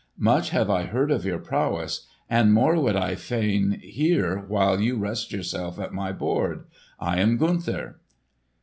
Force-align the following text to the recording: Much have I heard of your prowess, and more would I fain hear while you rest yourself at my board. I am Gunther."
Much 0.17 0.49
have 0.49 0.67
I 0.67 0.85
heard 0.85 1.11
of 1.11 1.25
your 1.25 1.37
prowess, 1.37 2.07
and 2.27 2.51
more 2.53 2.75
would 2.75 2.95
I 2.95 3.13
fain 3.13 3.79
hear 3.83 4.39
while 4.47 4.81
you 4.81 4.97
rest 4.97 5.31
yourself 5.31 5.77
at 5.79 5.93
my 5.93 6.11
board. 6.11 6.63
I 6.99 7.19
am 7.19 7.37
Gunther." 7.37 7.97